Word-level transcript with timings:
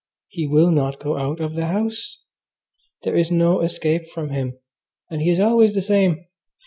He 0.29 0.47
will 0.47 0.71
not 0.71 0.99
go 0.99 1.15
out 1.15 1.39
of 1.39 1.53
the 1.53 1.67
house. 1.67 2.17
There 3.03 3.15
is 3.15 3.29
no 3.29 3.59
escape 3.61 4.01
from 4.05 4.29
him, 4.31 4.57
and 5.11 5.21
he 5.21 5.29
is 5.29 5.39
always 5.39 5.75
the 5.75 5.81
same. 5.83 6.25